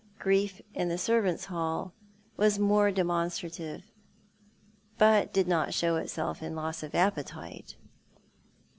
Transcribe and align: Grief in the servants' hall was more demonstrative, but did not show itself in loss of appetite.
Grief 0.17 0.63
in 0.73 0.89
the 0.89 0.97
servants' 0.97 1.45
hall 1.45 1.93
was 2.35 2.57
more 2.57 2.89
demonstrative, 2.89 3.91
but 4.97 5.31
did 5.31 5.47
not 5.47 5.75
show 5.75 5.97
itself 5.97 6.41
in 6.41 6.55
loss 6.55 6.81
of 6.81 6.95
appetite. 6.95 7.75